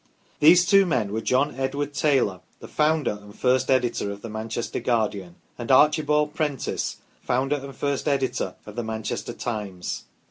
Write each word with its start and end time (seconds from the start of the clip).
These 0.39 0.65
two 0.65 0.87
men 0.87 1.13
were 1.13 1.21
John 1.21 1.53
Edward 1.53 1.93
Taylor, 1.93 2.39
the 2.59 2.67
founder 2.67 3.19
and 3.21 3.37
first 3.37 3.69
editor 3.69 4.09
of 4.09 4.23
the" 4.23 4.29
Manchester 4.31 4.79
Guardian," 4.79 5.35
and 5.59 5.71
Archibald 5.71 6.33
Prentice, 6.33 6.97
founder 7.21 7.57
and 7.57 7.75
first 7.75 8.07
editor 8.07 8.55
of 8.65 8.75
the" 8.75 8.83
Manchester 8.83 9.33
Times 9.33 10.05